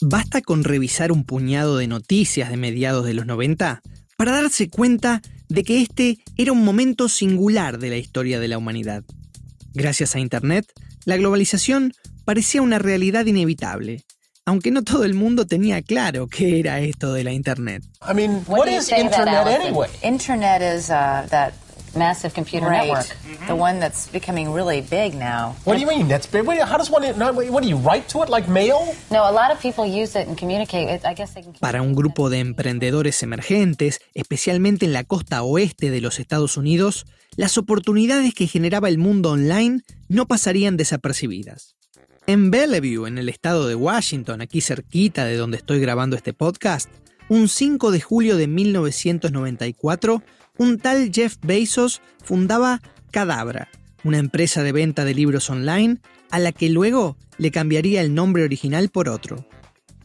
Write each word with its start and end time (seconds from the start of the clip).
Basta 0.00 0.42
con 0.42 0.64
revisar 0.64 1.10
un 1.10 1.24
puñado 1.24 1.78
de 1.78 1.86
noticias 1.86 2.50
de 2.50 2.56
mediados 2.56 3.06
de 3.06 3.14
los 3.14 3.26
90 3.26 3.80
para 4.16 4.32
darse 4.32 4.68
cuenta 4.68 5.22
de 5.48 5.64
que 5.64 5.80
este 5.80 6.18
era 6.36 6.52
un 6.52 6.64
momento 6.64 7.08
singular 7.08 7.78
de 7.78 7.90
la 7.90 7.96
historia 7.96 8.40
de 8.40 8.48
la 8.48 8.58
humanidad. 8.58 9.04
Gracias 9.74 10.14
a 10.14 10.20
Internet, 10.20 10.66
la 11.04 11.16
globalización 11.16 11.92
parecía 12.24 12.62
una 12.62 12.78
realidad 12.78 13.26
inevitable, 13.26 14.04
aunque 14.44 14.70
no 14.70 14.82
todo 14.82 15.04
el 15.04 15.14
mundo 15.14 15.46
tenía 15.46 15.82
claro 15.82 16.26
qué 16.26 16.60
era 16.60 16.80
esto 16.80 17.12
de 17.12 17.24
la 17.24 17.32
Internet. 17.32 17.84
I 18.02 18.14
mean, 18.14 18.42
what 18.46 18.68
is 18.68 18.90
Internet 18.90 19.46
anyway? 19.46 19.88
Internet 20.02 20.62
is 20.62 20.90
uh, 20.90 21.26
that 21.30 21.52
massive 21.96 22.34
computer 22.34 22.70
network, 22.70 23.06
the 23.46 23.54
one 23.56 23.80
that's 23.80 24.06
becoming 24.08 24.52
really 24.52 24.80
big 24.80 25.14
now. 25.14 25.56
What 25.64 25.74
do 25.74 25.80
you 25.80 25.86
mean? 25.86 26.08
That's 26.08 26.26
big. 26.26 26.46
What, 26.46 26.58
how 26.58 26.76
does 26.76 26.90
one? 26.90 27.02
What 27.52 27.62
do 27.62 27.68
you 27.68 27.76
write 27.76 28.08
to 28.08 28.22
it 28.22 28.28
like 28.28 28.48
mail? 28.48 28.94
No, 29.10 29.28
a 29.28 29.32
lot 29.32 29.50
of 29.50 29.60
people 29.60 29.84
use 29.86 30.14
it 30.14 30.28
and 30.28 30.36
communicate. 30.38 31.04
I 31.04 31.14
guess 31.14 31.34
they 31.34 31.42
can. 31.42 31.54
Para 31.54 31.82
un 31.82 31.94
grupo 31.94 32.30
de 32.30 32.40
emprendedores 32.40 33.22
emergentes, 33.22 34.00
especialmente 34.14 34.86
en 34.86 34.92
la 34.92 35.04
costa 35.04 35.42
oeste 35.42 35.90
de 35.90 36.00
los 36.00 36.18
Estados 36.20 36.56
Unidos, 36.56 37.06
las 37.36 37.58
oportunidades 37.58 38.34
que 38.34 38.46
generaba 38.46 38.88
el 38.88 38.98
mundo 38.98 39.30
online 39.32 39.82
no 40.08 40.26
pasarían 40.26 40.76
desapercibidas. 40.76 41.76
En 42.26 42.50
Bellevue, 42.50 43.06
en 43.06 43.18
el 43.18 43.28
estado 43.28 43.68
de 43.68 43.76
Washington, 43.76 44.40
aquí 44.40 44.60
cerquita 44.60 45.24
de 45.24 45.36
donde 45.36 45.58
estoy 45.58 45.78
grabando 45.78 46.16
este 46.16 46.32
podcast, 46.32 46.90
un 47.28 47.48
5 47.48 47.90
de 47.90 48.00
julio 48.00 48.36
de 48.36 48.48
1994, 48.48 50.22
un 50.58 50.78
tal 50.78 51.10
Jeff 51.12 51.36
Bezos 51.42 52.00
fundaba 52.22 52.80
Cadabra, 53.10 53.68
una 54.04 54.18
empresa 54.18 54.62
de 54.62 54.72
venta 54.72 55.04
de 55.04 55.14
libros 55.14 55.50
online 55.50 55.98
a 56.30 56.38
la 56.38 56.52
que 56.52 56.68
luego 56.68 57.16
le 57.38 57.50
cambiaría 57.50 58.00
el 58.00 58.14
nombre 58.14 58.42
original 58.44 58.88
por 58.88 59.08
otro, 59.08 59.46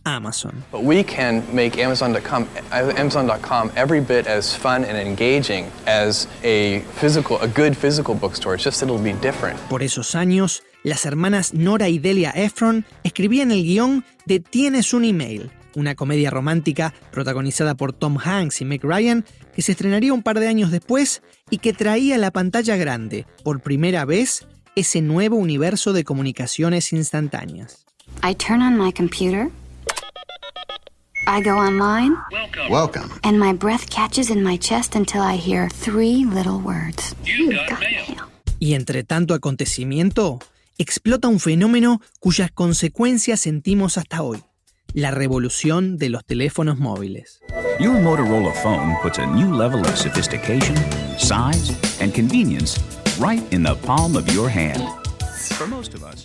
Amazon. 0.04 0.64
But 0.72 0.84
we 0.84 1.04
can 1.04 1.44
make 1.54 1.78
Amazon.com 1.78 2.48
Amazon.com 2.72 3.72
every 3.76 4.00
bit 4.02 4.28
as 4.28 4.56
fun 4.56 4.84
and 4.84 4.98
engaging 4.98 5.68
as 5.86 6.28
a 6.44 6.82
physical 7.00 7.38
a 7.42 7.48
good 7.48 7.76
physical 7.76 8.16
bookstore. 8.16 8.56
It's 8.56 8.64
just 8.64 8.82
it'll 8.82 8.98
be 8.98 9.14
different. 9.14 9.60
Por 9.70 9.84
esos 9.84 10.16
años, 10.16 10.64
las 10.84 11.06
hermanas 11.06 11.54
Nora 11.54 11.90
y 11.90 12.00
Delia 12.00 12.32
Ephron 12.32 12.86
escribían 13.04 13.52
el 13.52 13.64
guion 13.64 14.04
de 14.26 14.40
Tienes 14.40 14.94
un 14.94 15.06
email, 15.06 15.52
una 15.76 15.96
comedia 15.96 16.30
romántica 16.30 16.94
protagonizada 17.12 17.76
por 17.76 17.94
Tom 17.94 18.18
Hanks 18.24 18.62
y 18.62 18.66
Meg 18.66 18.84
Ryan, 18.84 19.26
que 19.56 19.62
se 19.62 19.74
estrenaría 19.74 20.14
un 20.14 20.24
par 20.24 20.40
de 20.40 20.48
años 20.48 20.72
después 20.72 21.22
y 21.50 21.60
que 21.60 21.74
traía 21.74 22.16
a 22.16 22.18
la 22.18 22.32
pantalla 22.32 22.76
grande, 22.78 23.26
por 23.44 23.62
primera 23.62 24.06
vez, 24.06 24.46
ese 24.76 25.02
nuevo 25.02 25.36
universo 25.36 25.94
de 25.94 26.04
comunicaciones 26.04 26.94
instantáneas. 26.94 27.86
I 28.24 28.36
turn 28.36 28.62
on 28.62 28.78
my 28.78 28.92
computer. 28.92 29.50
I 31.28 31.42
go 31.42 31.58
online. 31.58 32.16
Welcome. 32.70 33.10
And 33.24 33.40
my 33.40 33.54
breath 33.54 33.90
catches 33.90 34.30
in 34.30 34.44
my 34.44 34.58
chest 34.58 34.96
until 34.96 35.22
I 35.22 35.38
hear 35.38 35.70
three 35.70 36.26
little 36.26 36.60
words. 36.60 37.16
You 37.24 37.52
got 37.70 37.80
mail. 37.80 38.28
Y 38.60 38.74
entre 38.74 39.04
tanto 39.04 39.34
acontecimiento, 39.34 40.40
explota 40.78 41.28
un 41.28 41.40
fenómeno 41.40 42.02
cuyas 42.20 42.52
consecuencias 42.52 43.40
sentimos 43.40 43.98
hasta 43.98 44.22
hoy, 44.22 44.44
la 44.94 45.12
revolución 45.12 45.98
de 45.98 46.10
los 46.10 46.26
teléfonos 46.26 46.80
móviles. 46.80 47.42
Your 47.80 47.94
Motorola 47.94 48.54
phone 48.62 48.96
puts 49.02 49.20
a 49.20 49.26
new 49.26 49.56
level 49.56 49.82
of 49.82 49.98
sophistication, 49.98 50.76
size, 51.18 51.74
and 52.02 52.14
convenience 52.14 52.80
right 53.20 53.42
in 53.54 53.64
the 53.64 53.76
palm 53.86 54.16
of 54.16 54.28
your 54.34 54.50
hand. 54.50 54.84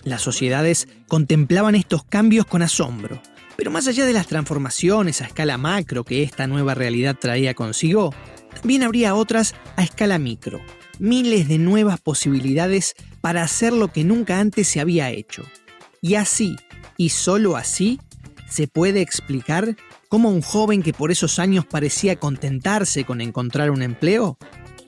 Las 0.05 0.23
sociedades 0.23 0.89
contemplaban 1.09 1.75
estos 1.75 2.05
cambios 2.05 2.47
con 2.47 2.63
asombro, 2.63 3.21
pero 3.57 3.71
más 3.71 3.87
allá 3.87 4.07
de 4.07 4.13
las 4.13 4.27
transformaciones 4.27 5.21
a 5.21 5.27
escala 5.27 5.59
macro 5.59 6.05
que 6.05 6.23
esta 6.23 6.47
nueva 6.47 6.75
realidad 6.75 7.17
traía 7.19 7.55
consigo, 7.55 8.15
también 8.55 8.83
habría 8.83 9.15
otras 9.15 9.55
a 9.77 9.83
escala 9.83 10.19
micro, 10.19 10.61
miles 10.99 11.49
de 11.49 11.59
nuevas 11.59 12.01
posibilidades 12.01 12.95
para 13.21 13.43
hacer 13.43 13.73
lo 13.73 13.89
que 13.89 14.05
nunca 14.05 14.41
antes 14.41 14.69
se 14.69 14.81
había 14.81 15.11
hecho. 15.11 15.45
Y 16.01 16.15
así, 16.15 16.57
y 16.97 17.11
solo 17.11 17.57
así, 17.57 18.01
se 18.49 18.69
puede 18.69 19.01
explicar 19.01 19.77
cómo 20.09 20.31
un 20.31 20.43
joven 20.43 20.83
que 20.83 20.93
por 20.93 21.11
esos 21.11 21.39
años 21.39 21.67
parecía 21.67 22.17
contentarse 22.17 23.05
con 23.05 23.21
encontrar 23.21 23.71
un 23.71 23.83
empleo, 23.83 24.39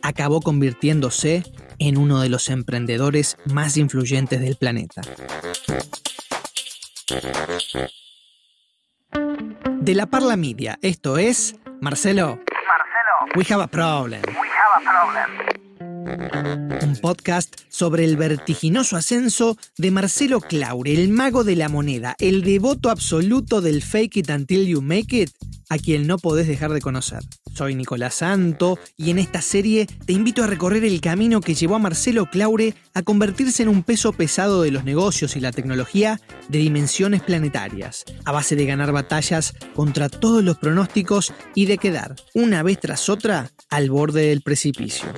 acabó 0.03 0.41
convirtiéndose 0.41 1.43
en 1.79 1.97
uno 1.97 2.21
de 2.21 2.29
los 2.29 2.49
emprendedores 2.49 3.37
más 3.45 3.77
influyentes 3.77 4.41
del 4.41 4.57
planeta. 4.57 5.03
De 9.81 9.95
la 9.95 10.07
Parla 10.07 10.37
Media, 10.37 10.79
esto 10.83 11.19
es 11.19 11.57
Marcelo. 11.81 12.39
Marcelo. 12.39 13.37
We 13.37 13.45
have 13.49 13.63
a 13.63 13.69
problem. 13.69 14.23
Un 16.83 16.97
podcast 16.97 17.55
sobre 17.69 18.05
el 18.05 18.17
vertiginoso 18.17 18.97
ascenso 18.97 19.59
de 19.77 19.91
Marcelo 19.91 20.41
Claure, 20.41 20.95
el 20.95 21.11
mago 21.11 21.45
de 21.45 21.57
la 21.57 21.69
moneda, 21.69 22.17
el 22.19 22.43
devoto 22.43 22.91
absoluto 22.91 23.61
del 23.61 23.83
fake 23.83 24.17
it 24.17 24.31
until 24.31 24.67
you 24.67 24.81
make 24.81 25.21
it, 25.21 25.31
a 25.69 25.77
quien 25.77 26.07
no 26.07 26.19
podés 26.19 26.49
dejar 26.49 26.73
de 26.73 26.81
conocer. 26.81 27.21
Soy 27.55 27.75
Nicolás 27.75 28.15
Santo 28.15 28.79
y 28.97 29.11
en 29.11 29.19
esta 29.19 29.43
serie 29.43 29.87
te 30.07 30.13
invito 30.13 30.45
a 30.45 30.47
recorrer 30.47 30.85
el 30.85 31.01
camino 31.01 31.41
que 31.41 31.55
llevó 31.55 31.77
a 31.77 31.81
Marcelo 31.81 32.31
Claure 32.31 32.75
a 32.95 33.03
convertirse 33.03 33.65
en 33.65 33.69
un 33.69 33.83
peso 33.83 34.13
pesado 34.13 34.63
de 34.63 34.71
los 34.71 34.85
negocios 34.85 35.37
y 35.37 35.41
la 35.41 35.53
tecnología 35.53 36.21
de 36.49 36.59
dimensiones 36.59 37.23
planetarias, 37.23 38.05
a 38.25 38.33
base 38.33 38.57
de 38.57 38.65
ganar 38.65 38.93
batallas 38.93 39.55
contra 39.75 40.09
todos 40.09 40.43
los 40.43 40.57
pronósticos 40.57 41.35
y 41.55 41.67
de 41.67 41.79
quedar, 41.79 42.17
una 42.33 42.63
vez 42.63 42.81
tras 42.81 43.09
otra, 43.09 43.51
al 43.69 43.91
borde 43.91 44.29
del 44.29 44.41
precipicio. 44.41 45.13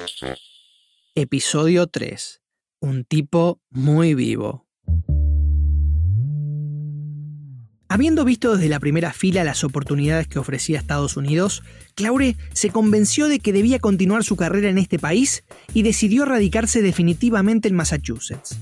Episodio 1.17 1.89
3. 1.89 2.41
Un 2.81 3.05
tipo 3.05 3.61
muy 3.69 4.15
vivo. 4.15 4.69
Habiendo 7.89 8.25
visto 8.25 8.55
desde 8.55 8.69
la 8.69 8.79
primera 8.79 9.13
fila 9.13 9.43
las 9.43 9.65
oportunidades 9.65 10.29
que 10.29 10.39
ofrecía 10.39 10.79
Estados 10.79 11.17
Unidos, 11.17 11.65
Claure 11.97 12.37
se 12.53 12.71
convenció 12.71 13.27
de 13.27 13.41
que 13.41 13.53
debía 13.53 13.81
continuar 13.81 14.23
su 14.23 14.37
carrera 14.37 14.69
en 14.69 14.79
este 14.79 15.01
país 15.01 15.43
y 15.75 15.83
decidió 15.83 16.27
radicarse 16.27 16.81
definitivamente 16.81 17.67
en 17.67 17.75
Massachusetts. 17.75 18.57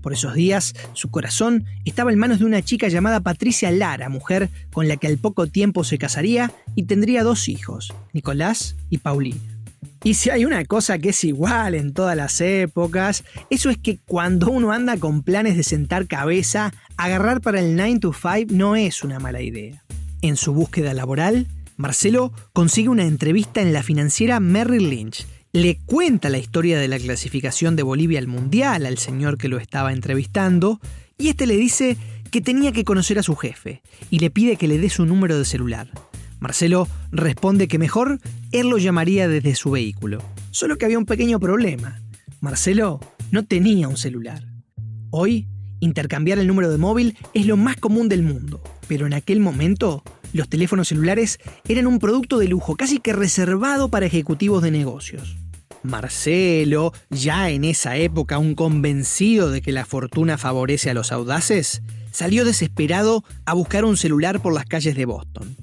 Por 0.00 0.12
esos 0.12 0.34
días, 0.34 0.74
su 0.94 1.08
corazón 1.08 1.66
estaba 1.84 2.10
en 2.10 2.18
manos 2.18 2.40
de 2.40 2.46
una 2.46 2.62
chica 2.62 2.88
llamada 2.88 3.20
Patricia 3.20 3.70
Lara, 3.70 4.08
mujer 4.08 4.50
con 4.72 4.88
la 4.88 4.96
que 4.96 5.06
al 5.06 5.18
poco 5.18 5.46
tiempo 5.46 5.84
se 5.84 5.98
casaría 5.98 6.52
y 6.74 6.82
tendría 6.82 7.22
dos 7.22 7.48
hijos, 7.48 7.94
Nicolás 8.12 8.74
y 8.90 8.98
Paulina. 8.98 9.61
Y 10.04 10.14
si 10.14 10.30
hay 10.30 10.44
una 10.44 10.64
cosa 10.64 10.98
que 10.98 11.10
es 11.10 11.24
igual 11.24 11.74
en 11.74 11.92
todas 11.92 12.16
las 12.16 12.40
épocas, 12.40 13.24
eso 13.50 13.70
es 13.70 13.78
que 13.78 13.98
cuando 14.04 14.50
uno 14.50 14.72
anda 14.72 14.96
con 14.96 15.22
planes 15.22 15.56
de 15.56 15.62
sentar 15.62 16.06
cabeza, 16.06 16.72
agarrar 16.96 17.40
para 17.40 17.60
el 17.60 17.76
9 17.76 18.00
to 18.00 18.12
5 18.12 18.52
no 18.52 18.74
es 18.74 19.04
una 19.04 19.20
mala 19.20 19.42
idea. 19.42 19.82
En 20.22 20.36
su 20.36 20.52
búsqueda 20.52 20.92
laboral, 20.94 21.46
Marcelo 21.76 22.32
consigue 22.52 22.88
una 22.88 23.04
entrevista 23.04 23.60
en 23.60 23.72
la 23.72 23.82
financiera 23.82 24.40
Merrill 24.40 24.90
Lynch. 24.90 25.26
Le 25.52 25.78
cuenta 25.84 26.30
la 26.30 26.38
historia 26.38 26.78
de 26.78 26.88
la 26.88 26.98
clasificación 26.98 27.76
de 27.76 27.82
Bolivia 27.82 28.18
al 28.18 28.26
Mundial 28.26 28.86
al 28.86 28.98
señor 28.98 29.36
que 29.36 29.48
lo 29.48 29.58
estaba 29.58 29.92
entrevistando 29.92 30.80
y 31.18 31.28
este 31.28 31.46
le 31.46 31.56
dice 31.56 31.96
que 32.30 32.40
tenía 32.40 32.72
que 32.72 32.84
conocer 32.84 33.18
a 33.18 33.22
su 33.22 33.36
jefe 33.36 33.82
y 34.10 34.18
le 34.18 34.30
pide 34.30 34.56
que 34.56 34.66
le 34.66 34.78
dé 34.78 34.88
su 34.88 35.04
número 35.04 35.38
de 35.38 35.44
celular. 35.44 35.90
Marcelo 36.42 36.88
responde 37.12 37.68
que 37.68 37.78
mejor 37.78 38.18
él 38.50 38.68
lo 38.68 38.76
llamaría 38.76 39.28
desde 39.28 39.54
su 39.54 39.70
vehículo. 39.70 40.20
Solo 40.50 40.76
que 40.76 40.84
había 40.84 40.98
un 40.98 41.06
pequeño 41.06 41.38
problema. 41.38 42.02
Marcelo 42.40 42.98
no 43.30 43.44
tenía 43.44 43.86
un 43.86 43.96
celular. 43.96 44.42
Hoy, 45.10 45.46
intercambiar 45.78 46.40
el 46.40 46.48
número 46.48 46.68
de 46.68 46.78
móvil 46.78 47.16
es 47.32 47.46
lo 47.46 47.56
más 47.56 47.76
común 47.76 48.08
del 48.08 48.24
mundo, 48.24 48.60
pero 48.88 49.06
en 49.06 49.14
aquel 49.14 49.38
momento 49.38 50.02
los 50.32 50.48
teléfonos 50.48 50.88
celulares 50.88 51.38
eran 51.68 51.86
un 51.86 52.00
producto 52.00 52.38
de 52.38 52.48
lujo 52.48 52.74
casi 52.74 52.98
que 52.98 53.12
reservado 53.12 53.88
para 53.88 54.06
ejecutivos 54.06 54.64
de 54.64 54.72
negocios. 54.72 55.36
Marcelo, 55.84 56.92
ya 57.08 57.50
en 57.50 57.62
esa 57.62 57.96
época 57.96 58.38
un 58.38 58.56
convencido 58.56 59.52
de 59.52 59.62
que 59.62 59.70
la 59.70 59.84
fortuna 59.84 60.38
favorece 60.38 60.90
a 60.90 60.94
los 60.94 61.12
audaces, 61.12 61.82
salió 62.10 62.44
desesperado 62.44 63.22
a 63.46 63.54
buscar 63.54 63.84
un 63.84 63.96
celular 63.96 64.42
por 64.42 64.52
las 64.52 64.64
calles 64.64 64.96
de 64.96 65.04
Boston. 65.04 65.56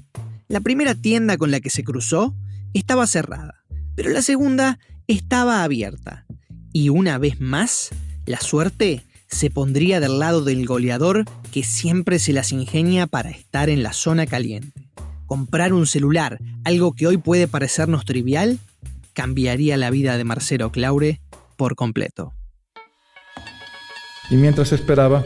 La 0.50 0.58
primera 0.58 0.96
tienda 0.96 1.38
con 1.38 1.52
la 1.52 1.60
que 1.60 1.70
se 1.70 1.84
cruzó 1.84 2.34
estaba 2.74 3.06
cerrada, 3.06 3.62
pero 3.94 4.10
la 4.10 4.20
segunda 4.20 4.80
estaba 5.06 5.62
abierta. 5.62 6.26
Y 6.72 6.88
una 6.88 7.18
vez 7.18 7.40
más, 7.40 7.90
la 8.26 8.40
suerte 8.40 9.06
se 9.28 9.48
pondría 9.48 10.00
del 10.00 10.18
lado 10.18 10.42
del 10.42 10.66
goleador 10.66 11.24
que 11.52 11.62
siempre 11.62 12.18
se 12.18 12.32
las 12.32 12.50
ingenia 12.50 13.06
para 13.06 13.30
estar 13.30 13.70
en 13.70 13.84
la 13.84 13.92
zona 13.92 14.26
caliente. 14.26 14.90
Comprar 15.26 15.72
un 15.72 15.86
celular, 15.86 16.40
algo 16.64 16.94
que 16.94 17.06
hoy 17.06 17.16
puede 17.16 17.46
parecernos 17.46 18.04
trivial, 18.04 18.58
cambiaría 19.12 19.76
la 19.76 19.90
vida 19.90 20.16
de 20.16 20.24
Marcelo 20.24 20.72
Claure 20.72 21.20
por 21.56 21.76
completo. 21.76 22.34
Y 24.30 24.34
mientras 24.34 24.72
esperaba, 24.72 25.24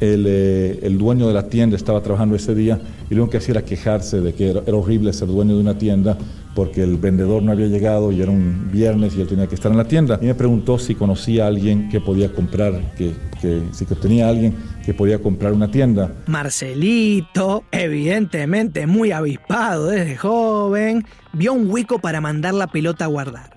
eh, 0.00 0.80
el, 0.82 0.98
dueño 0.98 1.26
de 1.28 1.34
la 1.34 1.48
tienda 1.48 1.76
estaba 1.76 2.02
trabajando 2.02 2.36
ese 2.36 2.54
día 2.54 2.80
y 3.10 3.14
lo 3.14 3.30
que 3.30 3.38
hacía 3.38 3.52
era 3.52 3.64
quejarse 3.64 4.20
de 4.20 4.34
que 4.34 4.50
era, 4.50 4.62
horrible 4.74 5.12
ser 5.12 5.28
dueño 5.28 5.54
de 5.54 5.60
una 5.60 5.78
tienda 5.78 6.18
porque 6.54 6.82
el 6.82 6.96
vendedor 6.96 7.42
no 7.42 7.52
había 7.52 7.66
llegado 7.66 8.12
y 8.12 8.22
era 8.22 8.30
un 8.30 8.70
viernes 8.72 9.14
y 9.16 9.20
él 9.20 9.28
tenía 9.28 9.46
que 9.46 9.54
estar 9.54 9.70
en 9.70 9.76
la 9.76 9.84
tienda. 9.84 10.18
Y 10.22 10.26
me 10.26 10.34
preguntó 10.34 10.78
si 10.78 10.94
conocía 10.94 11.44
a 11.44 11.48
alguien 11.48 11.90
que 11.90 12.00
podía 12.00 12.32
comprar, 12.32 12.94
que, 12.96 13.12
que 13.42 13.60
si 13.72 13.84
tenía 13.84 14.28
alguien 14.28 14.54
que 14.84 14.94
podía 14.94 15.18
comprar 15.18 15.52
una 15.52 15.70
tienda. 15.70 16.12
Marcelito, 16.26 17.64
evidentemente 17.72 18.86
muy 18.86 19.12
avispado 19.12 19.88
desde 19.88 20.16
joven, 20.16 21.04
vio 21.34 21.52
un 21.52 21.70
hueco 21.70 21.98
para 21.98 22.22
mandar 22.22 22.54
la 22.54 22.68
pelota 22.68 23.04
a 23.04 23.08
guardar. 23.08 23.55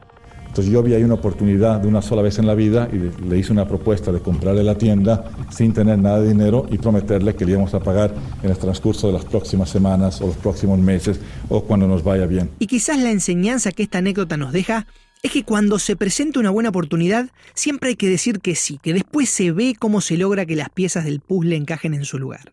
Entonces 0.60 0.74
yo 0.74 0.84
vi 0.84 0.94
ahí 0.94 1.04
una 1.06 1.14
oportunidad 1.14 1.80
de 1.80 1.88
una 1.88 2.02
sola 2.02 2.22
vez 2.22 2.38
en 2.38 2.46
la 2.46 2.54
vida 2.54 2.90
y 2.92 3.24
le 3.26 3.38
hice 3.38 3.54
una 3.54 3.66
propuesta 3.66 4.12
de 4.12 4.20
comprarle 4.20 4.62
la 4.62 4.78
tienda 4.78 5.32
sin 5.50 5.72
tener 5.72 5.98
nada 5.98 6.20
de 6.20 6.28
dinero 6.28 6.66
y 6.70 6.78
prometerle 6.78 7.34
que 7.34 7.46
le 7.46 7.54
íbamos 7.54 7.74
a 7.76 7.80
pagar 7.80 8.14
en 8.44 8.50
el 8.50 8.58
transcurso 8.58 9.08
de 9.08 9.14
las 9.14 9.24
próximas 9.24 9.70
semanas 9.70 10.20
o 10.20 10.28
los 10.28 10.36
próximos 10.36 10.78
meses 10.78 11.18
o 11.48 11.64
cuando 11.64 11.88
nos 11.88 12.04
vaya 12.04 12.26
bien. 12.26 12.50
Y 12.60 12.68
quizás 12.68 13.00
la 13.00 13.10
enseñanza 13.10 13.72
que 13.72 13.84
esta 13.84 14.00
anécdota 14.00 14.36
nos 14.36 14.52
deja 14.52 14.86
es 15.24 15.32
que 15.32 15.46
cuando 15.46 15.80
se 15.80 15.96
presenta 15.96 16.42
una 16.42 16.50
buena 16.50 16.68
oportunidad, 16.68 17.30
siempre 17.54 17.92
hay 17.92 17.96
que 17.96 18.10
decir 18.10 18.42
que 18.42 18.56
sí, 18.56 18.82
que 18.84 18.92
después 18.92 19.30
se 19.30 19.54
ve 19.54 19.78
cómo 19.80 20.02
se 20.02 20.18
logra 20.18 20.46
que 20.46 20.58
las 20.58 20.70
piezas 20.70 21.06
del 21.06 21.22
puzzle 21.22 21.56
encajen 21.56 21.94
en 21.94 22.04
su 22.04 22.20
lugar. 22.20 22.52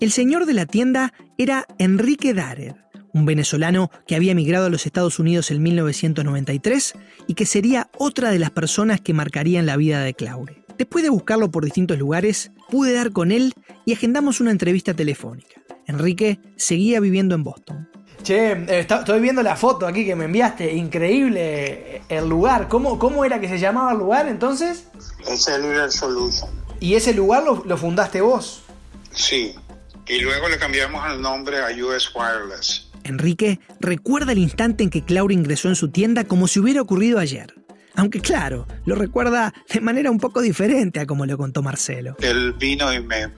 El 0.00 0.10
señor 0.12 0.46
de 0.46 0.54
la 0.54 0.64
tienda 0.64 1.12
era 1.36 1.66
Enrique 1.76 2.32
Darer 2.32 2.84
un 3.14 3.24
venezolano 3.24 3.90
que 4.06 4.16
había 4.16 4.32
emigrado 4.32 4.66
a 4.66 4.70
los 4.70 4.84
Estados 4.84 5.18
Unidos 5.18 5.50
en 5.50 5.62
1993 5.62 6.94
y 7.26 7.34
que 7.34 7.46
sería 7.46 7.88
otra 7.96 8.30
de 8.30 8.38
las 8.38 8.50
personas 8.50 9.00
que 9.00 9.14
marcarían 9.14 9.64
la 9.64 9.76
vida 9.76 10.02
de 10.02 10.12
Claure. 10.12 10.64
Después 10.76 11.04
de 11.04 11.10
buscarlo 11.10 11.50
por 11.50 11.64
distintos 11.64 11.98
lugares, 11.98 12.50
pude 12.68 12.92
dar 12.92 13.12
con 13.12 13.30
él 13.30 13.54
y 13.86 13.92
agendamos 13.92 14.40
una 14.40 14.50
entrevista 14.50 14.92
telefónica. 14.92 15.62
Enrique 15.86 16.40
seguía 16.56 17.00
viviendo 17.00 17.34
en 17.34 17.44
Boston. 17.44 17.88
Che, 18.22 18.52
eh, 18.52 18.86
estoy 18.88 19.20
viendo 19.20 19.42
la 19.42 19.54
foto 19.54 19.86
aquí 19.86 20.04
que 20.04 20.16
me 20.16 20.24
enviaste, 20.24 20.72
increíble 20.72 22.02
el 22.08 22.28
lugar. 22.28 22.68
¿Cómo, 22.68 22.98
cómo 22.98 23.24
era 23.24 23.40
que 23.40 23.48
se 23.48 23.58
llamaba 23.58 23.92
el 23.92 23.98
lugar 23.98 24.26
entonces? 24.26 24.88
Es 25.28 25.46
el 25.46 25.92
Solution. 25.92 26.50
¿Y 26.80 26.94
ese 26.94 27.14
lugar 27.14 27.44
lo, 27.44 27.62
lo 27.64 27.76
fundaste 27.76 28.20
vos? 28.20 28.62
Sí, 29.12 29.54
y 30.06 30.18
luego 30.20 30.48
le 30.48 30.58
cambiamos 30.58 31.06
el 31.10 31.20
nombre 31.20 31.58
a 31.58 31.68
US 31.84 32.10
Wireless. 32.14 32.83
Enrique 33.04 33.60
recuerda 33.80 34.32
el 34.32 34.38
instante 34.38 34.82
en 34.82 34.90
que 34.90 35.04
Claudia 35.04 35.38
ingresó 35.38 35.68
en 35.68 35.76
su 35.76 35.90
tienda 35.90 36.24
como 36.24 36.48
si 36.48 36.60
hubiera 36.60 36.82
ocurrido 36.82 37.18
ayer. 37.18 37.54
Aunque 37.96 38.20
claro, 38.20 38.66
lo 38.86 38.96
recuerda 38.96 39.54
de 39.72 39.80
manera 39.80 40.10
un 40.10 40.18
poco 40.18 40.40
diferente 40.40 40.98
a 40.98 41.06
como 41.06 41.26
lo 41.26 41.38
contó 41.38 41.62
Marcelo. 41.62 42.16
Él 42.20 42.52
vino 42.54 42.92
y 42.92 43.00
me 43.00 43.30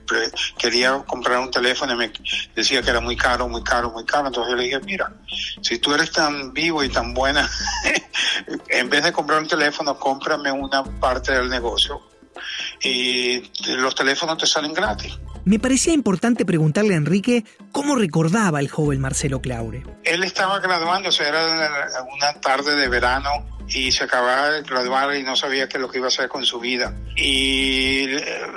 quería 0.57 1.03
comprar 1.05 1.39
un 1.39 1.51
teléfono 1.51 1.93
y 1.93 1.97
me 1.97 2.11
decía 2.55 2.81
que 2.81 2.89
era 2.89 2.99
muy 2.99 3.15
caro, 3.15 3.47
muy 3.47 3.63
caro, 3.63 3.91
muy 3.91 4.03
caro. 4.03 4.27
Entonces 4.27 4.51
yo 4.51 4.57
le 4.57 4.63
dije, 4.63 4.79
mira, 4.79 5.13
si 5.61 5.77
tú 5.77 5.93
eres 5.93 6.11
tan 6.11 6.53
vivo 6.53 6.83
y 6.83 6.89
tan 6.89 7.13
buena, 7.13 7.47
en 8.69 8.89
vez 8.89 9.03
de 9.03 9.11
comprar 9.11 9.41
un 9.41 9.47
teléfono, 9.47 9.99
cómprame 9.99 10.51
una 10.51 10.83
parte 10.83 11.33
del 11.33 11.49
negocio 11.49 12.01
y 12.81 13.43
los 13.77 13.95
teléfonos 13.95 14.37
te 14.37 14.45
salen 14.45 14.73
gratis 14.73 15.17
me 15.47 15.59
parecía 15.59 15.93
importante 15.93 16.43
preguntarle 16.43 16.93
a 16.93 16.97
Enrique 16.97 17.45
cómo 17.71 17.95
recordaba 17.95 18.59
el 18.59 18.67
joven 18.67 18.99
Marcelo 18.99 19.41
Claure. 19.41 19.81
Él 20.03 20.25
estaba 20.25 20.59
graduándose, 20.59 21.23
era 21.23 21.41
una 22.13 22.33
tarde 22.41 22.75
de 22.75 22.89
verano 22.89 23.29
y 23.69 23.93
se 23.93 24.03
acababa 24.03 24.49
de 24.49 24.63
graduar 24.63 25.15
y 25.15 25.23
no 25.23 25.37
sabía 25.37 25.69
qué 25.69 25.77
es 25.77 25.81
lo 25.81 25.89
que 25.89 25.99
iba 25.99 26.07
a 26.07 26.09
hacer 26.09 26.27
con 26.27 26.43
su 26.43 26.59
vida. 26.59 26.93
Y 27.15 28.07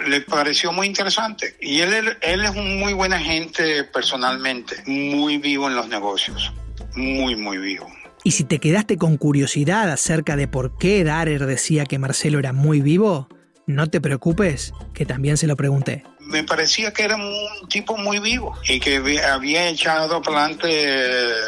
le 0.09 0.21
pareció 0.23 0.73
muy 0.73 0.89
interesante. 0.89 1.55
Y 1.61 1.79
él, 1.79 2.17
él 2.21 2.45
es 2.45 2.51
un 2.51 2.81
muy 2.81 2.93
buena 2.93 3.21
gente 3.21 3.85
personalmente, 3.85 4.83
muy 4.85 5.39
vivo 5.39 5.69
en 5.69 5.77
los 5.77 5.87
negocios, 5.87 6.53
muy, 6.97 7.37
muy 7.37 7.59
vivo. 7.59 7.87
Y 8.25 8.33
si 8.33 8.43
te 8.43 8.59
quedaste 8.59 8.99
con 8.99 9.17
curiosidad 9.17 9.93
acerca 9.93 10.35
de 10.35 10.49
por 10.49 10.77
qué 10.77 11.05
Darer 11.05 11.47
decía 11.47 11.87
que 11.87 12.01
Marcelo 12.01 12.41
era 12.41 12.53
muy 12.53 12.81
vivo, 12.81 13.29
no 13.67 13.89
te 13.89 14.01
preocupes, 14.01 14.73
que 14.95 15.07
también 15.07 15.37
se 15.37 15.47
lo 15.47 15.57
pregunté 15.57 16.05
me 16.31 16.45
parecía 16.45 16.93
que 16.93 17.05
era 17.05 17.17
un 17.17 17.69
tipo 17.69 17.97
muy 17.97 18.21
vivo 18.21 18.57
y 18.69 18.81
que 18.81 18.97
había 19.23 19.69
echado 19.69 20.17
adelante 20.17 20.69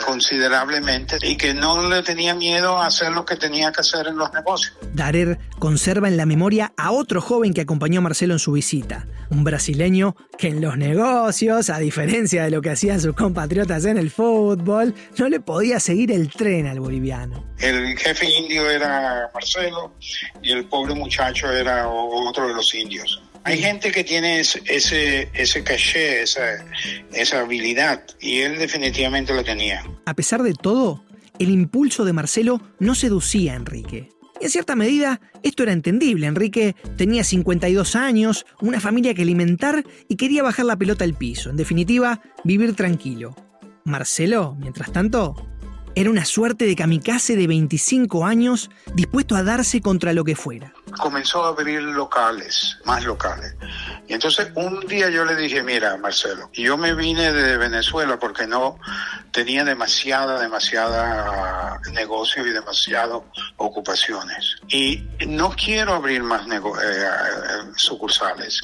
considerablemente 0.05 1.19
y 1.23 1.37
que 1.37 1.55
no 1.55 1.89
le 1.89 2.03
tenía 2.03 2.35
miedo 2.35 2.79
a 2.79 2.87
hacer 2.87 3.13
lo 3.13 3.25
que 3.25 3.37
tenía 3.37 3.73
que 3.73 3.81
hacer 3.81 4.09
en 4.09 4.17
los 4.17 4.33
negocios. 4.33 4.77
Darer 4.93 5.39
conserva 5.59 6.09
en 6.09 6.17
la 6.17 6.27
memoria 6.27 6.73
a 6.77 6.91
otro 6.91 7.21
joven 7.21 7.55
que 7.55 7.61
acompañó 7.61 8.01
a 8.01 8.03
Marcelo 8.03 8.35
en 8.35 8.39
su 8.39 8.53
visita, 8.53 9.07
un 9.31 9.45
brasileño 9.45 10.17
que 10.37 10.49
en 10.49 10.61
los 10.61 10.77
negocios, 10.77 11.71
a 11.71 11.79
diferencia 11.79 12.45
de 12.45 12.51
lo 12.51 12.61
que 12.61 12.71
hacían 12.71 13.01
sus 13.01 13.15
compatriotas 13.15 13.85
en 13.85 13.99
el 13.99 14.11
fútbol, 14.11 14.95
no 15.17 15.29
le 15.29 15.41
podía 15.41 15.79
seguir 15.81 16.11
el 16.11 16.29
tren 16.29 16.67
al 16.67 16.81
boliviano. 16.81 17.45
El 17.59 17.97
jefe 17.97 18.29
indio 18.29 18.69
era 18.69 19.31
Marcelo 19.33 19.95
y 20.43 20.51
el 20.51 20.65
pobre 20.67 20.95
muchacho 20.95 21.51
era 21.51 21.89
otro 21.89 22.49
de 22.49 22.55
los 22.55 22.75
indios. 22.75 23.22
Hay 23.45 23.59
gente 23.59 23.91
que 23.91 24.05
tiene 24.05 24.41
ese, 24.41 25.29
ese 25.35 25.65
caché, 25.65 26.23
esa, 26.23 26.65
esa 27.13 27.41
habilidad, 27.41 28.05
y 28.21 28.41
él 28.41 28.59
definitivamente 28.59 29.35
lo 29.35 29.43
tenía. 29.43 29.85
A 30.07 30.15
pesar 30.15 30.43
de 30.43 30.55
todo, 30.55 31.05
el 31.39 31.51
impulso 31.51 32.05
de 32.05 32.13
Marcelo 32.13 32.61
no 32.79 32.95
seducía 32.95 33.53
a 33.55 33.57
Enrique. 33.57 34.09
Y 34.41 34.45
en 34.45 34.51
cierta 34.51 34.77
medida, 34.77 35.21
esto 35.43 35.63
era 35.63 35.73
entendible. 35.73 36.27
Enrique 36.27 36.75
tenía 36.97 37.25
52 37.25 37.97
años, 37.97 38.47
una 38.61 38.81
familia 38.81 39.15
que 39.15 39.23
alimentar 39.23 39.85
y 40.09 40.17
quería 40.17 40.43
bajar 40.43 40.67
la 40.67 40.77
pelota 40.77 41.05
al 41.05 41.15
piso. 41.15 41.51
En 41.51 41.57
definitiva, 41.57 42.21
vivir 42.45 42.75
tranquilo. 42.75 43.37
Marcelo, 43.85 44.57
mientras 44.59 44.93
tanto, 44.93 45.35
era 45.95 46.11
una 46.11 46.25
suerte 46.25 46.65
de 46.65 46.77
kamikaze 46.77 47.37
de 47.37 47.47
25 47.47 48.25
años 48.25 48.71
dispuesto 48.95 49.37
a 49.37 49.43
darse 49.43 49.81
contra 49.81 50.13
lo 50.13 50.25
que 50.25 50.37
fuera. 50.37 50.73
Comenzó 50.99 51.45
a 51.45 51.49
abrir 51.49 51.83
locales, 51.83 52.79
más 52.85 53.05
locales. 53.05 53.55
Y 54.09 54.15
entonces 54.15 54.49
un 54.55 54.81
día 54.87 55.09
yo 55.11 55.25
le 55.25 55.37
dije, 55.37 55.63
mira, 55.63 55.97
Marcelo, 55.97 56.51
yo 56.53 56.77
me 56.77 56.95
vine 56.95 57.33
de 57.33 57.57
Venezuela 57.57 58.19
porque 58.19 58.47
no 58.47 58.79
tenía 59.31 59.65
demasiada, 59.65 60.41
demasiada 60.41 61.81
negocio 61.93 62.47
y 62.47 62.51
demasiadas 62.51 63.21
ocupaciones. 63.57 64.57
Y 64.69 65.03
no 65.27 65.51
quiero 65.51 65.95
abrir 65.95 66.23
más 66.23 66.43
eh, 66.47 66.61
sucursales. 67.77 68.61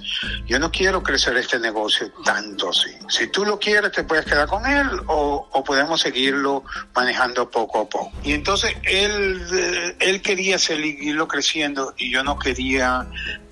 Yo 0.46 0.58
no 0.58 0.70
quiero 0.70 1.02
crecer 1.02 1.36
este 1.36 1.58
negocio 1.58 2.12
tanto 2.24 2.70
así. 2.70 2.90
Si 3.08 3.28
tú 3.28 3.44
lo 3.44 3.58
quieres, 3.58 3.92
te 3.92 4.04
puedes 4.04 4.26
quedar 4.26 4.48
con 4.48 4.66
él 4.66 4.88
o, 5.06 5.48
o 5.52 5.64
podemos 5.64 6.00
seguirlo 6.00 6.64
manejando 6.94 7.50
poco 7.50 7.80
a 7.80 7.88
poco. 7.88 8.12
Y 8.22 8.32
entonces 8.32 8.74
él, 8.82 9.42
eh, 9.52 9.96
él 10.00 10.22
quería 10.22 10.58
seguirlo 10.58 11.26
creciendo 11.28 11.94
y 11.96 12.10
yo 12.10 12.22
no 12.22 12.38
quería 12.38 13.06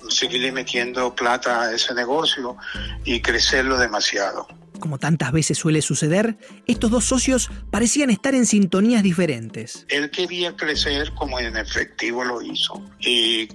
seguirle 0.09 0.51
metiendo 0.51 1.13
plata 1.15 1.63
a 1.63 1.73
ese 1.73 1.93
negocio 1.93 2.57
y 3.03 3.21
crecerlo 3.21 3.77
demasiado. 3.77 4.47
Como 4.79 4.99
tantas 4.99 5.31
veces 5.31 5.57
suele 5.57 5.81
suceder, 5.81 6.37
estos 6.67 6.91
dos 6.91 7.05
socios 7.05 7.49
parecían 7.71 8.09
estar 8.09 8.35
en 8.35 8.45
sintonías 8.45 9.01
diferentes. 9.03 9.85
Él 9.89 10.11
quería 10.11 10.55
crecer 10.55 11.13
como 11.15 11.39
en 11.39 11.57
efectivo 11.57 12.23
lo 12.23 12.41
hizo 12.41 12.83
y, 12.99 13.47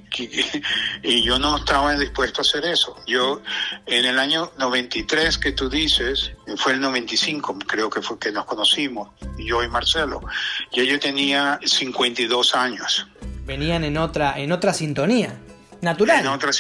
y 1.03 1.23
yo 1.23 1.39
no 1.39 1.59
estaba 1.59 1.95
dispuesto 1.97 2.41
a 2.41 2.43
hacer 2.43 2.65
eso. 2.65 2.97
Yo 3.07 3.41
en 3.87 4.05
el 4.05 4.19
año 4.19 4.51
93 4.59 5.39
que 5.39 5.53
tú 5.53 5.69
dices, 5.69 6.33
fue 6.57 6.73
el 6.73 6.81
95 6.81 7.59
creo 7.67 7.89
que 7.89 8.03
fue 8.03 8.19
que 8.19 8.33
nos 8.33 8.45
conocimos, 8.45 9.11
yo 9.39 9.63
y 9.63 9.69
Marcelo, 9.69 10.21
y 10.73 10.85
yo 10.87 10.99
tenía 10.99 11.61
52 11.65 12.55
años. 12.55 13.07
Venían 13.47 13.85
en 13.85 13.97
otra, 13.97 14.39
en 14.39 14.53
otra 14.53 14.73
sintonía 14.73 15.39
natural. 15.83 16.21
En 16.21 16.27
otra, 16.29 16.51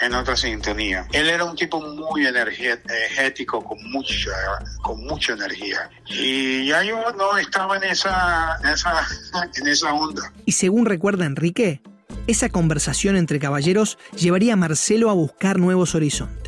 en 0.00 0.14
otra 0.14 0.36
sintonía. 0.36 1.06
Él 1.12 1.28
era 1.28 1.44
un 1.44 1.56
tipo 1.56 1.80
muy 1.80 2.26
energético, 2.26 3.62
con 3.62 3.78
mucha, 3.90 4.30
con 4.82 5.04
mucha 5.04 5.34
energía. 5.34 5.90
Y 6.06 6.66
ya 6.66 6.82
yo 6.82 7.12
no 7.12 7.36
estaba 7.36 7.76
en 7.76 7.84
esa, 7.84 8.56
en 8.62 8.70
esa, 8.70 9.06
en 9.56 9.68
esa 9.68 9.92
onda. 9.92 10.32
Y 10.46 10.52
según 10.52 10.86
recuerda 10.86 11.26
Enrique, 11.26 11.82
esa 12.26 12.48
conversación 12.48 13.16
entre 13.16 13.38
caballeros 13.38 13.98
llevaría 14.16 14.54
a 14.54 14.56
Marcelo 14.56 15.10
a 15.10 15.14
buscar 15.14 15.58
nuevos 15.58 15.94
horizontes. 15.94 16.40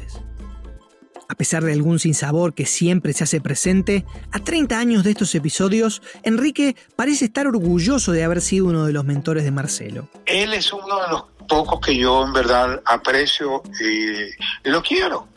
A 1.28 1.34
pesar 1.34 1.64
de 1.64 1.72
algún 1.72 1.98
sinsabor 1.98 2.52
que 2.52 2.66
siempre 2.66 3.14
se 3.14 3.24
hace 3.24 3.40
presente, 3.40 4.04
a 4.32 4.38
30 4.38 4.78
años 4.78 5.02
de 5.02 5.12
estos 5.12 5.34
episodios, 5.34 6.02
Enrique 6.24 6.76
parece 6.94 7.24
estar 7.24 7.46
orgulloso 7.46 8.12
de 8.12 8.22
haber 8.22 8.42
sido 8.42 8.66
uno 8.66 8.84
de 8.84 8.92
los 8.92 9.06
mentores 9.06 9.42
de 9.42 9.50
Marcelo. 9.50 10.10
Él 10.26 10.52
es 10.52 10.70
uno 10.74 11.00
de 11.00 11.08
los 11.08 11.31
pocos 11.52 11.80
que 11.80 11.94
yo 11.94 12.24
en 12.24 12.32
verdad 12.32 12.80
aprecio 12.86 13.62
y, 13.78 14.70
lo 14.70 14.82
quiero. 14.82 15.28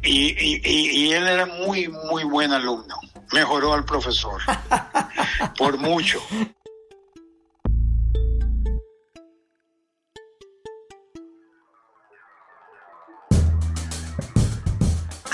Y, 0.00 1.10
él 1.10 1.26
era 1.26 1.44
muy, 1.44 1.88
muy 1.88 2.22
buen 2.22 2.52
alumno. 2.52 2.94
Mejoró 3.32 3.74
al 3.74 3.84
profesor. 3.84 4.40
por 5.58 5.76
mucho. 5.76 6.20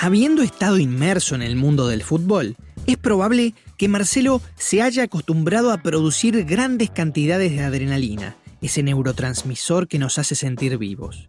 Habiendo 0.01 0.43
estado 0.43 0.79
inmerso 0.79 1.35
en 1.35 1.43
el 1.43 1.57
mundo 1.57 1.89
del 1.89 2.03
fútbol, 2.03 2.57
es 2.87 2.97
probable 2.97 3.53
que 3.77 3.89
Marcelo 3.89 4.41
se 4.57 4.81
haya 4.81 5.03
acostumbrado 5.03 5.73
a 5.73 5.83
producir 5.83 6.45
grandes 6.45 6.89
cantidades 6.89 7.53
de 7.53 7.65
adrenalina, 7.65 8.37
ese 8.61 8.83
neurotransmisor 8.83 9.89
que 9.89 9.99
nos 9.99 10.19
hace 10.19 10.35
sentir 10.35 10.79
vivos. 10.79 11.29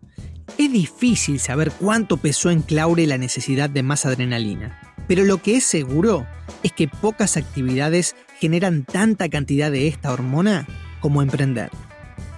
Es 0.58 0.72
difícil 0.72 1.40
saber 1.40 1.72
cuánto 1.72 2.18
pesó 2.18 2.50
en 2.50 2.62
Claure 2.62 3.06
la 3.06 3.18
necesidad 3.18 3.70
de 3.70 3.84
más 3.84 4.06
adrenalina, 4.06 4.96
pero 5.08 5.24
lo 5.24 5.42
que 5.42 5.58
es 5.58 5.64
seguro 5.64 6.26
es 6.64 6.72
que 6.72 6.88
pocas 6.88 7.38
actividades 7.38 8.16
generan 8.40 8.84
tanta 8.84 9.30
cantidad 9.30 9.72
de 9.72 9.88
esta 9.88 10.12
hormona 10.12 10.68
como 11.00 11.22
emprender. 11.22 11.70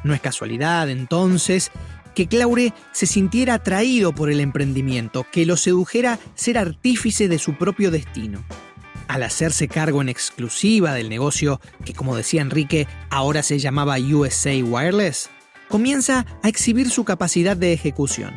No 0.03 0.13
es 0.13 0.21
casualidad, 0.21 0.89
entonces, 0.89 1.71
que 2.15 2.27
Claure 2.27 2.73
se 2.91 3.05
sintiera 3.05 3.55
atraído 3.55 4.13
por 4.13 4.29
el 4.29 4.39
emprendimiento, 4.39 5.25
que 5.31 5.45
lo 5.45 5.57
sedujera 5.57 6.19
ser 6.35 6.57
artífice 6.57 7.27
de 7.27 7.39
su 7.39 7.57
propio 7.57 7.91
destino. 7.91 8.43
Al 9.09 9.23
hacerse 9.23 9.67
cargo 9.67 10.03
en 10.03 10.07
exclusiva 10.07 10.93
del 10.93 11.09
negocio 11.09 11.59
que, 11.83 11.95
como 11.95 12.15
decía 12.15 12.43
Enrique, 12.43 12.87
ahora 13.09 13.41
se 13.41 13.57
llamaba 13.57 13.97
USA 13.97 14.51
Wireless, 14.63 15.31
comienza 15.67 16.27
a 16.43 16.47
exhibir 16.47 16.91
su 16.91 17.05
capacidad 17.05 17.57
de 17.57 17.73
ejecución. 17.73 18.35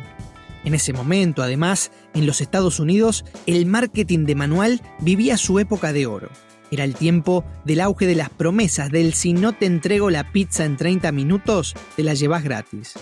En 0.65 0.73
ese 0.73 0.91
momento, 0.91 1.43
además, 1.43 1.91
en 2.15 2.25
los 2.25 2.41
Estados 2.41 2.79
Unidos, 2.79 3.23
el 3.45 3.67
marketing 3.67 4.25
de 4.25 4.33
manual 4.33 4.81
vivía 4.99 5.37
su 5.37 5.59
época 5.59 5.93
de 5.93 6.07
oro. 6.07 6.29
Era 6.71 6.85
el 6.85 6.95
tiempo 6.95 7.45
del 7.65 7.79
auge 7.79 8.07
de 8.07 8.15
las 8.15 8.31
promesas, 8.31 8.89
del 8.89 9.13
si 9.13 9.33
no 9.33 9.53
te 9.53 9.67
entrego 9.67 10.09
la 10.09 10.31
pizza 10.31 10.65
en 10.65 10.75
30 10.75 11.11
minutos, 11.11 11.75
te 11.95 12.01
la 12.01 12.15
llevas 12.15 12.43
gratis. 12.43 12.93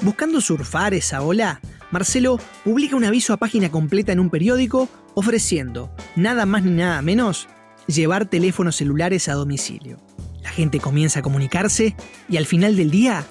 Buscando 0.00 0.40
surfar 0.40 0.94
esa 0.94 1.20
ola, 1.20 1.60
Marcelo 1.90 2.38
publica 2.64 2.96
un 2.96 3.04
aviso 3.04 3.32
a 3.32 3.36
página 3.36 3.70
completa 3.70 4.12
en 4.12 4.20
un 4.20 4.30
periódico 4.30 4.88
ofreciendo, 5.14 5.90
nada 6.16 6.44
más 6.46 6.64
ni 6.64 6.72
nada 6.72 7.00
menos, 7.02 7.48
llevar 7.86 8.26
teléfonos 8.26 8.76
celulares 8.76 9.28
a 9.28 9.34
domicilio. 9.34 9.98
La 10.42 10.50
gente 10.50 10.80
comienza 10.80 11.20
a 11.20 11.22
comunicarse 11.22 11.94
y 12.28 12.36
al 12.36 12.46
final 12.46 12.76
del 12.76 12.90
día, 12.90 13.24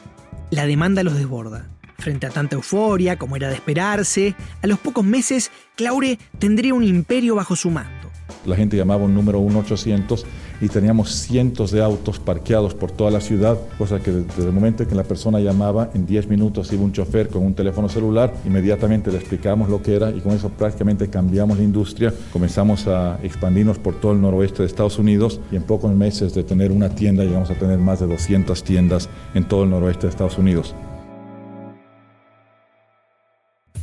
la 0.51 0.65
demanda 0.65 1.03
los 1.03 1.15
desborda. 1.15 1.69
Frente 1.97 2.27
a 2.27 2.29
tanta 2.29 2.55
euforia, 2.55 3.17
como 3.17 3.35
era 3.35 3.49
de 3.49 3.55
esperarse, 3.55 4.35
a 4.61 4.67
los 4.67 4.79
pocos 4.79 5.03
meses, 5.03 5.51
Claure 5.75 6.19
tendría 6.39 6.73
un 6.73 6.83
imperio 6.83 7.35
bajo 7.35 7.55
su 7.55 7.71
mando. 7.71 8.11
La 8.45 8.55
gente 8.55 8.77
llamaba 8.77 9.03
un 9.03 9.13
número 9.13 9.41
1800 9.41 10.25
y 10.61 10.67
teníamos 10.67 11.11
cientos 11.11 11.71
de 11.71 11.81
autos 11.81 12.19
parqueados 12.19 12.73
por 12.73 12.91
toda 12.91 13.11
la 13.11 13.21
ciudad, 13.21 13.57
cosa 13.77 13.99
que 13.99 14.11
desde 14.11 14.45
el 14.45 14.51
momento 14.51 14.83
en 14.83 14.89
que 14.89 14.95
la 14.95 15.03
persona 15.03 15.39
llamaba, 15.39 15.89
en 15.93 16.05
10 16.05 16.27
minutos 16.27 16.71
iba 16.73 16.83
un 16.83 16.91
chofer 16.91 17.29
con 17.29 17.43
un 17.43 17.53
teléfono 17.53 17.89
celular, 17.89 18.33
inmediatamente 18.45 19.11
le 19.11 19.17
explicamos 19.17 19.69
lo 19.69 19.81
que 19.81 19.95
era 19.95 20.11
y 20.11 20.21
con 20.21 20.33
eso 20.33 20.49
prácticamente 20.49 21.09
cambiamos 21.09 21.57
la 21.57 21.63
industria, 21.63 22.13
comenzamos 22.31 22.87
a 22.87 23.19
expandirnos 23.23 23.79
por 23.79 23.99
todo 23.99 24.13
el 24.13 24.21
noroeste 24.21 24.63
de 24.63 24.67
Estados 24.67 24.99
Unidos 24.99 25.39
y 25.51 25.55
en 25.55 25.63
pocos 25.63 25.93
meses 25.93 26.33
de 26.33 26.43
tener 26.43 26.71
una 26.71 26.89
tienda 26.89 27.23
llegamos 27.23 27.49
a 27.49 27.55
tener 27.55 27.79
más 27.79 27.99
de 27.99 28.07
200 28.07 28.63
tiendas 28.63 29.09
en 29.33 29.47
todo 29.47 29.63
el 29.63 29.69
noroeste 29.69 30.07
de 30.07 30.09
Estados 30.09 30.37
Unidos. 30.37 30.75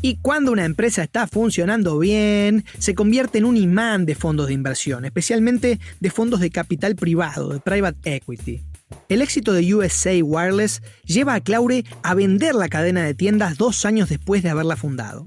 Y 0.04 0.16
cuando 0.16 0.50
una 0.50 0.64
empresa 0.64 1.04
está 1.04 1.28
funcionando 1.28 1.97
bien, 2.00 2.64
se 2.78 2.97
convierte 2.97 3.38
en 3.38 3.44
un 3.44 3.56
imán 3.56 4.04
de 4.04 4.16
fondos 4.16 4.49
de 4.49 4.52
inversión, 4.52 5.04
especialmente 5.04 5.78
de 6.00 6.11
fondos 6.11 6.40
de 6.40 6.50
capital 6.50 6.97
privado, 6.97 7.50
de 7.50 7.61
private 7.61 8.16
equity. 8.16 8.62
El 9.09 9.23
éxito 9.23 9.52
de 9.52 9.73
USA 9.73 10.12
Wireless 10.23 10.82
lleva 11.04 11.35
a 11.35 11.40
Claure 11.40 11.85
a 12.02 12.14
vender 12.14 12.56
la 12.56 12.68
cadena 12.68 13.04
de 13.04 13.14
tiendas 13.14 13.56
dos 13.56 13.85
años 13.85 14.09
después 14.09 14.42
de 14.42 14.50
haberla 14.50 14.75
fundado. 14.75 15.25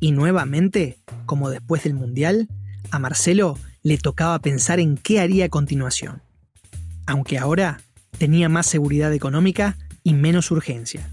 Y 0.00 0.12
nuevamente, 0.12 0.96
como 1.26 1.50
después 1.50 1.84
del 1.84 1.92
Mundial, 1.92 2.48
a 2.90 2.98
Marcelo 2.98 3.58
le 3.82 3.98
tocaba 3.98 4.38
pensar 4.38 4.80
en 4.80 4.96
qué 4.96 5.20
haría 5.20 5.44
a 5.44 5.50
continuación. 5.50 6.22
Aunque 7.06 7.36
ahora 7.36 7.82
tenía 8.16 8.48
más 8.48 8.66
seguridad 8.66 9.12
económica 9.12 9.76
y 10.02 10.14
menos 10.14 10.50
urgencia. 10.50 11.10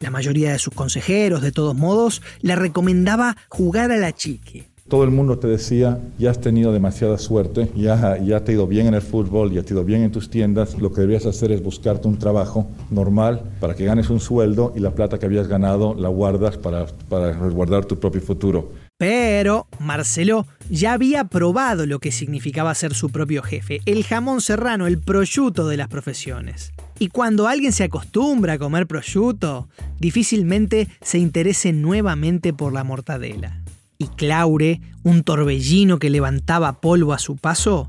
La 0.00 0.10
mayoría 0.10 0.52
de 0.52 0.58
sus 0.58 0.74
consejeros, 0.74 1.42
de 1.42 1.50
todos 1.50 1.74
modos, 1.74 2.22
le 2.40 2.54
recomendaba 2.54 3.36
jugar 3.48 3.90
a 3.90 3.96
la 3.96 4.12
chique. 4.12 4.68
Todo 4.88 5.04
el 5.04 5.10
mundo 5.10 5.38
te 5.38 5.48
decía, 5.48 6.00
ya 6.18 6.30
has 6.30 6.40
tenido 6.40 6.72
demasiada 6.72 7.18
suerte, 7.18 7.68
ya, 7.74 8.16
ya 8.16 8.42
te 8.42 8.52
ha 8.52 8.54
ido 8.54 8.66
bien 8.66 8.86
en 8.86 8.94
el 8.94 9.02
fútbol, 9.02 9.52
ya 9.52 9.62
te 9.62 9.74
ha 9.74 9.76
ido 9.76 9.84
bien 9.84 10.02
en 10.02 10.12
tus 10.12 10.30
tiendas, 10.30 10.78
lo 10.78 10.92
que 10.92 11.02
deberías 11.02 11.26
hacer 11.26 11.52
es 11.52 11.62
buscarte 11.62 12.08
un 12.08 12.18
trabajo 12.18 12.66
normal 12.90 13.42
para 13.60 13.74
que 13.74 13.84
ganes 13.84 14.08
un 14.08 14.18
sueldo 14.18 14.72
y 14.74 14.80
la 14.80 14.92
plata 14.92 15.18
que 15.18 15.26
habías 15.26 15.46
ganado 15.46 15.94
la 15.94 16.08
guardas 16.08 16.56
para, 16.56 16.86
para 17.08 17.32
resguardar 17.32 17.84
tu 17.84 17.98
propio 17.98 18.22
futuro. 18.22 18.72
Pero 18.96 19.66
Marcelo 19.78 20.46
ya 20.70 20.94
había 20.94 21.24
probado 21.24 21.84
lo 21.84 21.98
que 21.98 22.10
significaba 22.10 22.74
ser 22.74 22.94
su 22.94 23.10
propio 23.10 23.42
jefe, 23.42 23.80
el 23.84 24.04
jamón 24.04 24.40
serrano, 24.40 24.86
el 24.86 24.98
prosciutto 24.98 25.68
de 25.68 25.76
las 25.76 25.88
profesiones. 25.88 26.72
Y 26.98 27.08
cuando 27.08 27.46
alguien 27.46 27.72
se 27.72 27.84
acostumbra 27.84 28.54
a 28.54 28.58
comer 28.58 28.86
prosciutto, 28.86 29.68
difícilmente 30.00 30.88
se 31.00 31.18
interese 31.18 31.72
nuevamente 31.72 32.52
por 32.52 32.72
la 32.72 32.84
mortadela. 32.84 33.62
Y 33.98 34.08
Claure, 34.08 34.80
un 35.02 35.22
torbellino 35.22 35.98
que 35.98 36.10
levantaba 36.10 36.80
polvo 36.80 37.12
a 37.12 37.18
su 37.18 37.36
paso, 37.36 37.88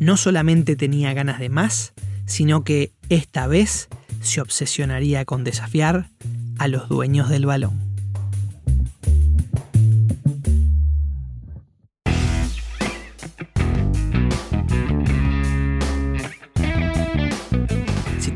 no 0.00 0.16
solamente 0.16 0.76
tenía 0.76 1.12
ganas 1.14 1.38
de 1.38 1.48
más, 1.48 1.92
sino 2.26 2.64
que 2.64 2.92
esta 3.08 3.46
vez 3.46 3.88
se 4.20 4.40
obsesionaría 4.40 5.24
con 5.24 5.44
desafiar 5.44 6.10
a 6.58 6.68
los 6.68 6.88
dueños 6.88 7.28
del 7.28 7.46
balón. 7.46 7.87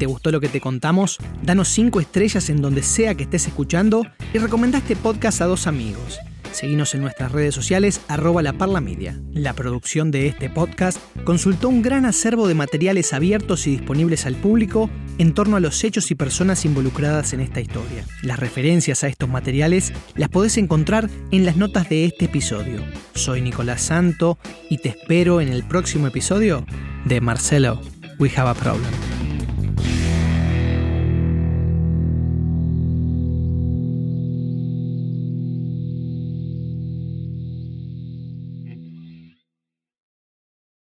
Te 0.03 0.07
gustó 0.07 0.33
lo 0.33 0.41
que 0.41 0.49
te 0.49 0.61
contamos, 0.61 1.19
danos 1.45 1.69
5 1.69 2.01
estrellas 2.01 2.51
en 2.51 2.61
donde 2.61 2.83
sea 2.83 3.15
que 3.15 3.23
estés 3.23 3.47
escuchando 3.47 4.05
y 4.35 4.39
recomenda 4.39 4.79
este 4.79 4.97
podcast 4.97 5.41
a 5.41 5.47
dos 5.47 5.69
amigos. 5.69 6.19
Seguinos 6.51 6.97
en 6.97 7.03
nuestras 7.03 7.31
redes 7.31 7.55
sociales 7.55 8.01
arroba 8.09 8.43
la 8.43 8.81
media. 8.81 9.21
La 9.33 9.53
producción 9.53 10.11
de 10.11 10.27
este 10.27 10.51
podcast 10.51 10.99
consultó 11.23 11.69
un 11.69 11.83
gran 11.83 12.05
acervo 12.05 12.49
de 12.49 12.55
materiales 12.55 13.13
abiertos 13.13 13.69
y 13.69 13.77
disponibles 13.77 14.27
al 14.27 14.35
público 14.35 14.91
en 15.19 15.35
torno 15.35 15.57
a 15.57 15.61
los 15.61 15.85
hechos 15.85 16.11
y 16.11 16.17
personas 16.17 16.65
involucradas 16.65 17.33
en 17.33 17.39
esta 17.39 17.61
historia. 17.61 18.05
Las 18.25 18.41
referencias 18.41 19.05
a 19.05 19.07
estos 19.07 19.29
materiales 19.29 19.93
las 20.17 20.31
podés 20.31 20.57
encontrar 20.57 21.09
en 21.31 21.45
las 21.47 21.57
notas 21.57 21.89
de 21.89 22.07
este 22.07 22.25
episodio. 22.25 22.85
Soy 23.15 23.41
Nicolás 23.41 23.83
Santo 23.83 24.37
y 24.69 24.79
te 24.79 24.89
espero 24.89 25.41
en 25.41 25.47
el 25.47 25.63
próximo 25.63 26.09
episodio 26.09 26.67
de 27.05 27.21
Marcelo, 27.21 27.81
We 28.19 28.33
Have 28.35 28.51
a 28.51 28.55
Problem. 28.55 29.12